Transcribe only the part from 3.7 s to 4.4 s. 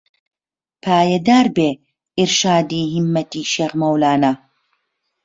مەولانە